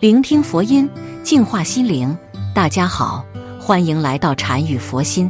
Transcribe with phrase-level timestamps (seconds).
[0.00, 0.88] 聆听佛音，
[1.24, 2.16] 净化心灵。
[2.54, 3.26] 大家好，
[3.58, 5.28] 欢迎来到禅语佛心。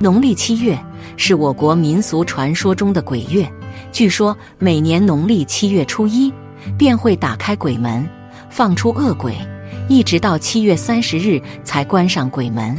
[0.00, 0.78] 农历七月
[1.18, 3.46] 是我国民俗传说中的鬼月，
[3.92, 6.32] 据说每年农历七月初一
[6.78, 8.08] 便会打开鬼门，
[8.48, 9.36] 放出恶鬼，
[9.86, 12.74] 一直到七月三十日才关上鬼门。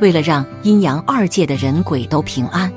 [0.00, 2.68] 为了让阴阳二界的人鬼都平安，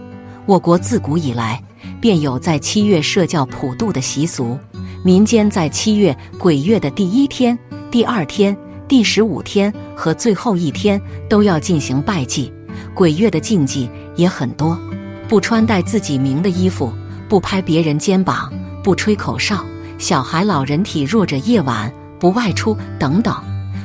[0.46, 1.60] 我国自古以来
[2.00, 4.56] 便有在七月设教普渡的习俗。
[5.04, 7.58] 民间在七月鬼月的第一天。
[7.94, 12.52] 第二天、第十五天和最后一天都要进行拜祭。
[12.96, 14.76] 鬼月的禁忌也很多，
[15.30, 16.92] 不穿戴自己名的衣服，
[17.30, 18.52] 不拍别人肩膀，
[18.84, 19.64] 不吹口哨，
[20.00, 23.32] 小孩、老人体弱者夜晚不外出等等。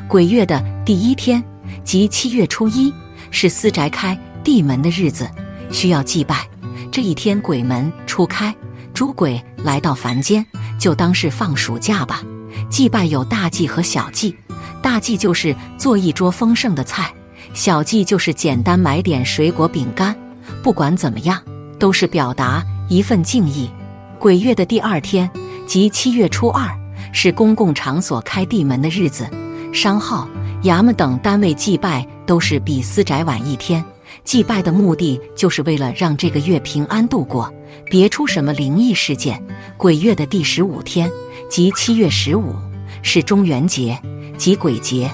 [0.08, 1.44] 鬼月的第一天，
[1.84, 2.90] 即七月初一，
[3.30, 5.28] 是私宅开地门的日子，
[5.70, 6.48] 需要祭拜。
[6.90, 8.56] 这一天鬼门初开，
[8.94, 10.42] 诸鬼来到凡间，
[10.80, 12.22] 就当是放暑假吧。
[12.70, 14.34] 祭拜有大祭和小祭，
[14.82, 17.12] 大祭就是做一桌丰盛的菜，
[17.55, 20.14] 小祭就是简单买点水果饼干。
[20.62, 21.40] 不管怎么样，
[21.78, 23.70] 都是表达一份敬意。
[24.18, 25.30] 鬼月的第二天，
[25.66, 26.68] 即七月初二，
[27.12, 29.28] 是公共场所开地门的日子，
[29.72, 30.28] 商号、
[30.64, 33.84] 衙门等单位祭拜都是比私宅晚一天。
[34.24, 37.52] 祭拜的目的就是为了让这个月平安度过，
[37.86, 39.42] 别出什么灵异事件。
[39.77, 41.10] 鬼月的第十五天。
[41.48, 42.54] 即七月十五
[43.02, 43.98] 是中元节，
[44.36, 45.10] 即鬼节。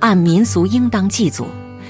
[0.00, 1.46] 按民俗应当祭祖，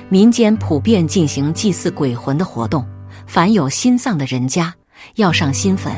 [0.09, 2.87] 民间普遍进行祭祀鬼魂的活动。
[3.27, 4.73] 凡有新丧的人家，
[5.17, 5.93] 要上新坟；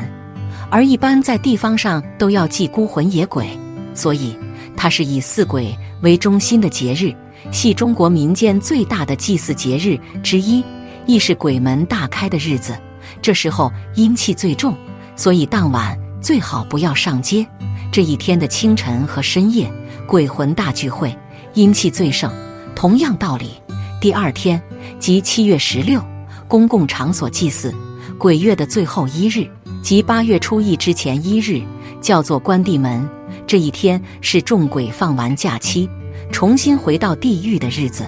[0.69, 3.47] 而一般在地方上都要祭孤魂野鬼，
[3.93, 4.35] 所以
[4.75, 7.15] 它是以祀鬼为中心的节日，
[7.51, 10.61] 系中国民间最大的祭祀节日之一，
[11.05, 12.75] 亦是鬼门大开的日子。
[13.21, 14.75] 这时候阴气最重，
[15.15, 17.47] 所以当晚最好不要上街。
[17.91, 19.69] 这一天的清晨和深夜，
[20.07, 21.13] 鬼魂大聚会，
[21.55, 22.31] 阴气最盛。
[22.73, 23.51] 同样道理，
[23.99, 24.61] 第二天
[24.97, 26.01] 即七月十六，
[26.47, 27.75] 公共场所祭祀。
[28.17, 29.45] 鬼月的最后一日，
[29.83, 31.61] 即八月初一之前一日，
[31.99, 33.05] 叫做关地门。
[33.45, 35.89] 这一天是众鬼放完假期，
[36.31, 38.05] 重新回到地狱的日子。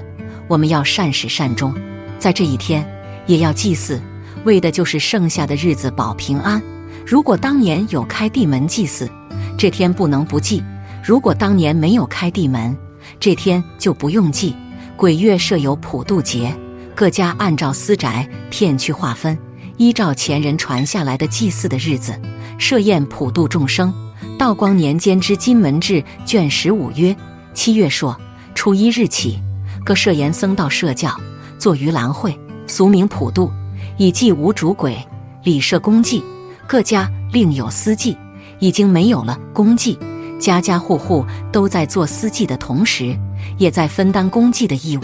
[0.47, 1.75] 我们要善始善终，
[2.17, 2.87] 在这一天
[3.27, 4.01] 也要祭祀，
[4.45, 6.63] 为的就是剩下的日子保平安。
[7.05, 9.09] 如果当年有开地门祭祀，
[9.57, 10.63] 这天不能不祭。
[11.03, 12.75] 如果当年没有开地门，
[13.19, 14.55] 这天就不用祭。
[14.95, 16.55] 鬼月设有普渡节，
[16.95, 19.37] 各家按照私宅片区划分，
[19.77, 22.13] 依照前人传下来的祭祀的日子
[22.57, 23.93] 设宴普渡众生。
[24.37, 27.15] 道光年间之金门志卷十五曰：
[27.53, 28.15] 七月朔
[28.55, 29.39] 初一日起，
[29.83, 31.19] 各设言僧道设教，
[31.57, 32.37] 作于兰会，
[32.67, 33.51] 俗名普渡，
[33.97, 34.97] 以祭无主鬼，
[35.43, 36.23] 礼设公祭，
[36.67, 38.15] 各家另有私祭。
[38.63, 39.99] 已经没有了公祭，
[40.39, 43.13] 家家户户都在做私祭的同时，
[43.57, 45.01] 也在分担公祭的义务。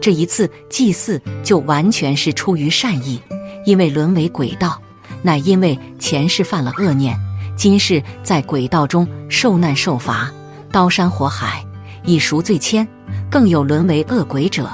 [0.00, 3.20] 这一次祭祀就完全是出于善意，
[3.66, 4.80] 因为沦为鬼道，
[5.20, 7.14] 乃因为前世犯了恶念，
[7.54, 10.32] 今世在鬼道中受难受罚，
[10.72, 11.62] 刀山火海，
[12.02, 12.86] 以赎罪愆。
[13.30, 14.70] 更有沦为恶鬼者，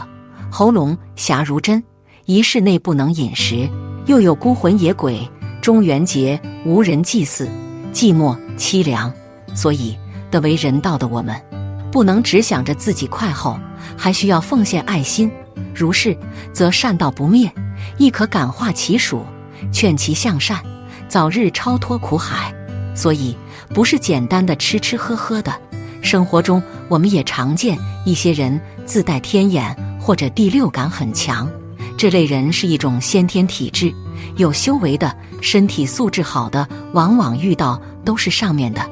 [0.48, 1.82] 喉咙狭如针，
[2.26, 3.68] 一世内不能饮食；
[4.06, 5.28] 又有孤魂野鬼，
[5.60, 7.48] 中元节无人祭祀。
[7.92, 9.12] 寂寞凄凉，
[9.54, 9.96] 所以
[10.30, 11.40] 得为人道的我们，
[11.90, 13.58] 不能只想着自己快活，
[13.96, 15.30] 还需要奉献爱心。
[15.74, 16.16] 如是，
[16.52, 17.52] 则善道不灭，
[17.98, 19.24] 亦可感化其属，
[19.70, 20.58] 劝其向善，
[21.08, 22.52] 早日超脱苦海。
[22.94, 23.36] 所以，
[23.74, 25.52] 不是简单的吃吃喝喝的。
[26.02, 31.48] 生活中，我们也常见一些人自带天眼或者第六感很强，
[31.96, 33.92] 这类人是一种先天体质。
[34.36, 38.82] 有修为的、身体素质好的，往往遇到都是上面的；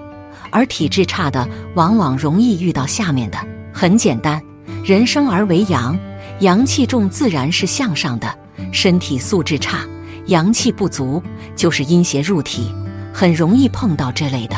[0.51, 3.39] 而体质差的，往往容易遇到下面的。
[3.73, 4.43] 很简单，
[4.85, 5.99] 人生而为阳，
[6.41, 8.29] 阳气重自然是向上的；
[8.73, 9.79] 身体素质差，
[10.27, 11.23] 阳气不足
[11.57, 12.71] 就是阴邪入体，
[13.13, 14.57] 很容易碰到这类的。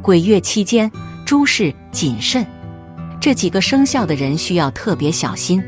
[0.00, 0.90] 鬼月期间，
[1.24, 2.46] 诸事谨慎，
[3.20, 5.62] 这几个生肖的人需要特别小心。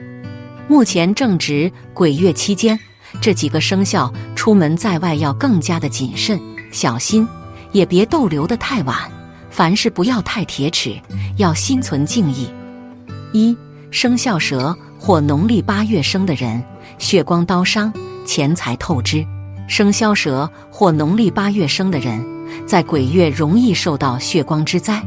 [0.69, 2.79] 目前正值鬼月期间。
[3.21, 7.27] 这几个生肖出门在外要更加的谨慎小心，
[7.73, 8.97] 也别逗留的太晚，
[9.51, 10.99] 凡事不要太铁齿，
[11.37, 12.49] 要心存敬意。
[13.33, 13.57] 一
[13.91, 16.63] 生肖蛇或农历八月生的人，
[16.99, 17.93] 血光刀伤，
[18.25, 19.25] 钱财透支。
[19.67, 22.25] 生肖蛇或农历八月生的人，
[22.67, 25.03] 在鬼月容易受到血光之灾，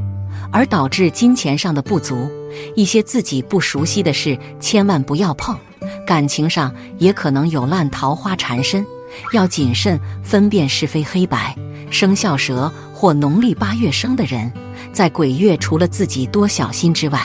[0.52, 2.30] 而导致金钱上的不足。
[2.76, 5.58] 一些自己不熟悉的事，千万不要碰。
[6.06, 8.86] 感情上也可能有烂桃花缠身，
[9.34, 11.56] 要谨慎分辨是非黑白。
[11.90, 14.52] 生肖蛇或农历八月生的人，
[14.94, 17.20] 在鬼月除了自己多小心之外，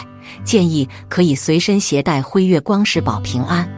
[0.45, 3.69] 建议可以随身携带辉月光石保平安。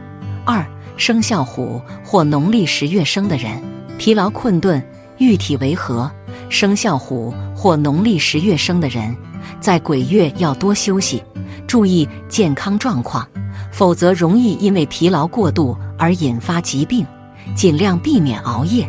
[0.45, 0.65] 二
[0.97, 3.61] 生肖虎或农历十月生的人，
[3.99, 4.83] 疲劳困顿，
[5.19, 6.09] 玉体为和。
[6.49, 9.15] 生肖虎或农历十月生的人，
[9.61, 11.23] 在鬼月要多休息，
[11.67, 13.27] 注意健康状况，
[13.79, 17.07] 否则容易因为疲劳过度而引发疾病。
[17.55, 18.85] 尽量避免熬夜。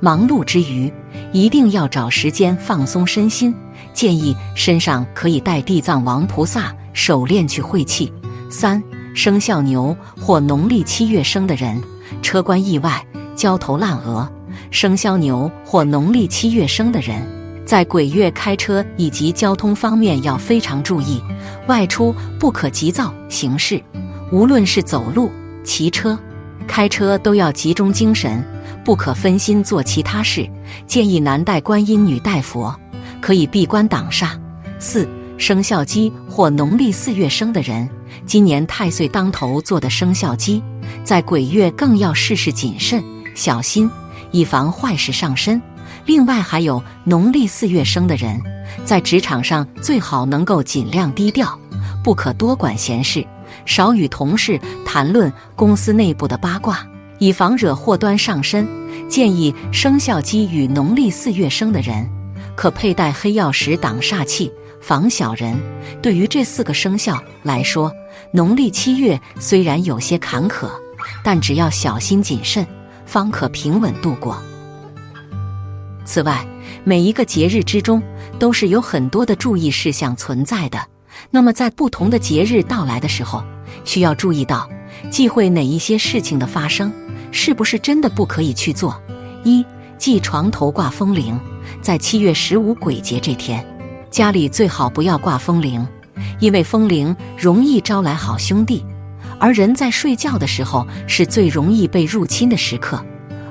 [0.00, 0.92] 忙碌之余，
[1.32, 3.54] 一定要找时间放松身心。
[3.94, 8.12] 建议身上可以带地藏王菩萨手链去晦气。
[8.50, 8.82] 三
[9.14, 11.82] 生肖牛或农历七月生的人，
[12.20, 13.02] 车关意外，
[13.34, 14.30] 焦头烂额。
[14.70, 17.26] 生肖牛或农历七月生的人，
[17.64, 21.22] 在鬼月开车以及交通方面要非常注意，
[21.66, 23.82] 外出不可急躁行事，
[24.32, 25.30] 无论是走路、
[25.62, 26.18] 骑车、
[26.66, 28.44] 开车，都要集中精神。
[28.84, 30.46] 不可分心做其他事，
[30.86, 32.74] 建议男戴观音，女戴佛，
[33.18, 34.32] 可以闭关挡煞。
[34.78, 37.88] 四生肖鸡或农历四月生的人，
[38.26, 40.62] 今年太岁当头做的生肖鸡，
[41.02, 43.02] 在鬼月更要事事谨慎
[43.34, 43.90] 小心，
[44.32, 45.60] 以防坏事上身。
[46.04, 48.38] 另外还有农历四月生的人，
[48.84, 51.58] 在职场上最好能够尽量低调，
[52.02, 53.26] 不可多管闲事，
[53.64, 56.86] 少与同事谈论公司内部的八卦。
[57.20, 58.66] 以防惹祸端上身，
[59.08, 62.06] 建议生肖鸡与农历四月生的人
[62.56, 65.56] 可佩戴黑曜石挡煞气，防小人。
[66.02, 67.90] 对于这四个生肖来说，
[68.32, 70.68] 农历七月虽然有些坎坷，
[71.22, 72.66] 但只要小心谨慎，
[73.06, 74.36] 方可平稳度过。
[76.04, 76.44] 此外，
[76.82, 78.02] 每一个节日之中
[78.40, 80.93] 都是有很多的注意事项存在的。
[81.30, 83.42] 那么，在不同的节日到来的时候，
[83.84, 84.68] 需要注意到
[85.10, 86.92] 忌讳哪一些事情的发生。
[87.36, 88.94] 是不是真的不可以去做？
[89.42, 89.66] 一
[89.98, 91.36] 忌床头挂风铃，
[91.82, 93.66] 在七月十五鬼节这天，
[94.08, 95.84] 家里最好不要挂风铃，
[96.38, 98.86] 因为风铃容易招来好兄弟，
[99.40, 103.04] 而人在睡觉的时候是最容易被入侵的时刻。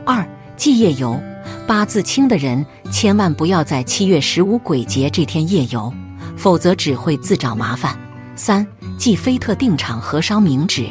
[0.06, 0.26] 二
[0.56, 1.22] 忌夜游，
[1.68, 5.94] 八字轻的人千万不要在七月十五鬼节这天夜游，
[6.36, 7.98] 否则只会自找麻烦。
[8.36, 8.66] 三
[8.98, 10.88] 忌非特定场合烧冥纸，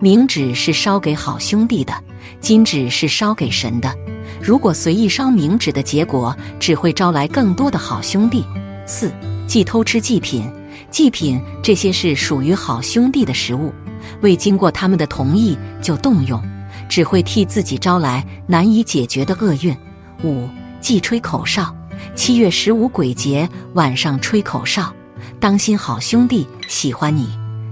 [0.00, 1.92] 冥纸是烧给好兄弟的。
[2.40, 3.94] 金纸是烧给神的，
[4.40, 8.44] 如果随意烧冥纸的结果，只会招来更多的好兄弟。
[8.86, 9.10] 四
[9.46, 10.50] 忌偷吃祭品，
[10.90, 13.72] 祭品这些是属于好兄弟的食物，
[14.20, 16.42] 未经过他们的同意就动用，
[16.88, 19.74] 只会替自己招来难以解决的厄运。
[20.22, 20.48] 五
[20.80, 21.74] 忌吹口哨，
[22.14, 24.94] 七月十五鬼节晚上吹口哨，
[25.40, 27.28] 当心好兄弟喜欢你。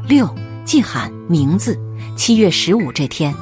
[0.08, 0.28] 六
[0.64, 1.78] 忌喊名字，
[2.16, 3.32] 七月十五这天。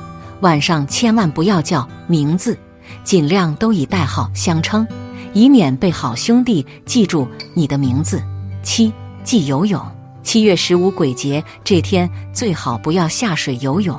[0.41, 2.57] 晚上千万不要叫名字，
[3.03, 4.87] 尽量都以代号相称，
[5.33, 8.23] 以免被好兄弟记住你的名字。
[8.63, 8.93] 七
[9.25, 9.81] 忌游泳，
[10.23, 13.99] 七月十五鬼节这天最好不要下水游泳，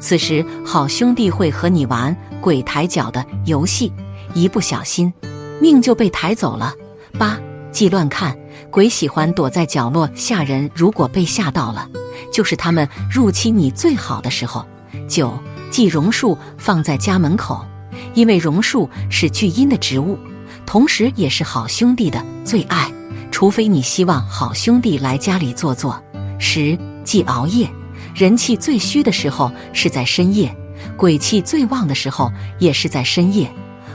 [0.00, 3.92] 此时好兄弟会和你玩鬼抬脚的游戏，
[4.34, 5.12] 一不小心
[5.60, 6.74] 命就被抬走了。
[7.18, 7.38] 八
[7.70, 8.36] 忌乱看，
[8.70, 11.88] 鬼喜欢躲在角落吓人，如果被吓到了，
[12.32, 14.66] 就是他们入侵你最好的时候。
[15.08, 15.32] 九。
[15.70, 17.64] 忌榕树放在家门口，
[18.14, 20.18] 因为榕树是聚阴的植物，
[20.66, 22.92] 同时也是好兄弟的最爱。
[23.30, 26.02] 除非你希望好兄弟来家里坐坐。
[26.40, 27.70] 十忌熬夜，
[28.16, 30.52] 人气最虚的时候是在深夜，
[30.96, 33.48] 鬼气最旺的时候也是在深夜。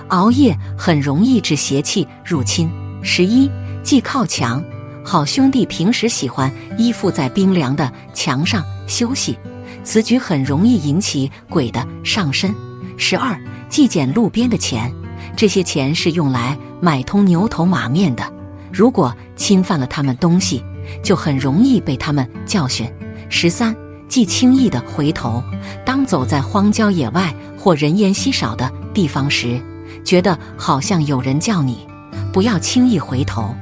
[0.09, 2.69] 熬夜很容易致邪气入侵。
[3.01, 3.50] 十一
[3.83, 4.63] 忌靠墙，
[5.03, 9.38] 好兄弟平时喜欢依附在冰凉的墙上休息。
[9.83, 12.53] 此举很容易引起鬼的上身。
[12.97, 14.91] 十二，忌捡路边的钱，
[15.35, 18.24] 这些钱是用来买通牛头马面的。
[18.71, 20.63] 如果侵犯了他们东西，
[21.03, 22.91] 就很容易被他们教训。
[23.29, 23.75] 十三，
[24.07, 25.43] 忌轻易的回头。
[25.85, 29.62] 当走在荒郊野外或人烟稀少的地方时，
[30.05, 31.85] 觉得好像有人叫你，
[32.31, 33.53] 不要轻易回头，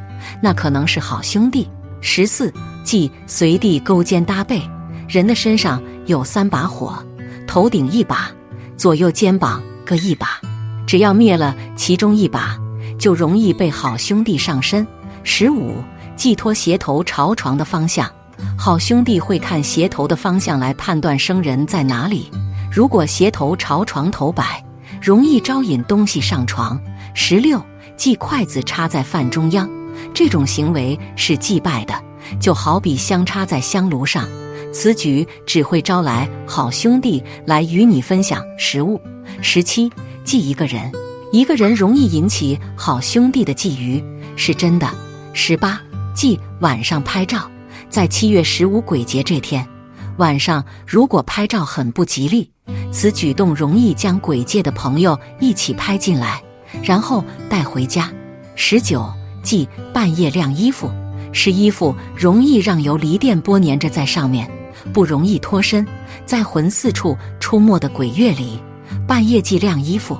[0.42, 1.68] 那可能是好兄弟。
[2.02, 4.62] 十四，忌随地勾肩搭背。
[5.08, 7.02] 人的身上有三把火，
[7.48, 8.30] 头顶一把，
[8.76, 10.40] 左右肩膀各一把。
[10.86, 12.58] 只要灭了其中一把，
[13.00, 14.86] 就容易被好兄弟上身。
[15.24, 15.78] 十五，
[16.18, 18.10] 寄托鞋头朝床的方向。
[18.58, 22.30] 好兄弟会看鞋头的方向来判断生人在哪里。
[22.70, 24.62] 如果鞋头朝床头摆，
[25.04, 26.80] 容易招引东西上床。
[27.14, 27.62] 十六，
[27.98, 29.70] 忌筷子插在饭中央，
[30.14, 31.94] 这种行为是祭拜的，
[32.40, 34.26] 就好比香插在香炉上，
[34.72, 38.98] 此举只会招来好兄弟来与你分享食物。
[39.42, 39.92] 十七，
[40.24, 40.90] 忌一个人，
[41.34, 44.02] 一个人容易引起好兄弟的觊觎，
[44.38, 44.90] 是真的。
[45.34, 45.82] 十八，
[46.16, 47.52] 忌晚上拍照。
[47.90, 49.68] 在七月十五鬼节这天
[50.16, 52.53] 晚上，如果拍照很不吉利，
[52.92, 56.42] 此举动容易将鬼界的朋友一起拍进来，
[56.84, 58.12] 然后带回家。
[58.56, 60.90] 十九，忌半夜晾衣服，
[61.32, 64.50] 是衣服容易让游离电波粘着在上面，
[64.94, 65.86] 不容易脱身。
[66.26, 68.60] 在魂四处出没的鬼月里，
[69.08, 70.18] 半夜忌晾衣服。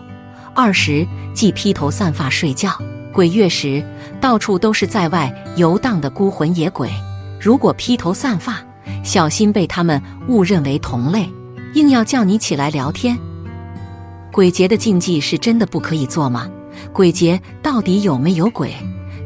[0.56, 2.78] 二十，忌披头散发睡觉。
[3.14, 3.86] 鬼月时，
[4.20, 6.90] 到处都是在外游荡的孤魂野鬼。
[7.40, 8.60] 如果披头散发，
[9.04, 11.30] 小心被他们误认为同类，
[11.74, 13.18] 硬要叫你起来聊天。
[14.32, 16.50] 鬼节的禁忌是真的不可以做吗？
[16.92, 18.74] 鬼节到底有没有鬼？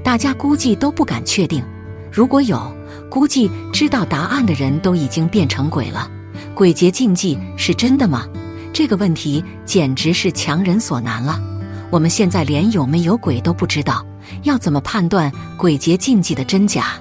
[0.04, 1.64] 大家估计都不敢确定。
[2.12, 2.74] 如果有，
[3.10, 6.10] 估计知道答案的人都已经变成鬼了。
[6.54, 8.26] 鬼节禁忌是真的吗？
[8.74, 11.42] 这个问题简直是强人所难了。
[11.90, 14.06] 我们现在连有没有鬼都不知道，
[14.44, 16.94] 要怎么判断鬼节禁忌的真假？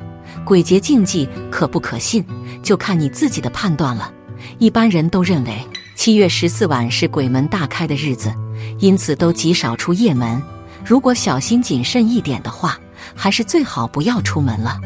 [0.45, 2.25] 鬼节禁忌可不可信，
[2.63, 4.13] 就看你自己的判断了。
[4.59, 5.53] 一般人都认为
[5.95, 8.33] 七月十四晚是鬼门大开的日子，
[8.79, 10.43] 因此都极少出夜门。
[10.85, 12.79] 如果小心谨慎一点的话，
[13.15, 14.81] 还是最好不要出门了。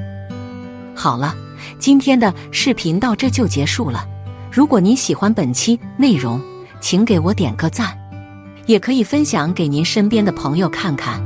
[0.94, 1.34] 好了，
[1.78, 4.06] 今天的视频到这就结束了。
[4.50, 6.40] 如果您喜欢本期内容，
[6.80, 7.96] 请给我点个赞，
[8.66, 11.22] 也可以分享给您身边的朋友看看。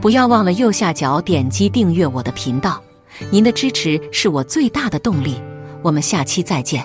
[0.00, 2.82] 不要忘了右下角点击订阅我的频道。
[3.30, 5.40] 您的支持是我最大的动力，
[5.82, 6.84] 我们下期再见。